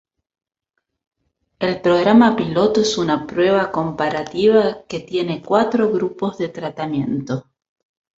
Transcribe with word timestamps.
El 1.59 1.79
programa 1.79 2.35
piloto 2.35 2.81
es 2.81 2.97
una 2.97 3.27
prueba 3.27 3.71
comparativa 3.71 4.81
que 4.87 4.99
tiene 5.01 5.43
cuatro 5.43 5.91
grupos 5.91 6.39
de 6.39 6.49
tratamiento. 6.49 7.45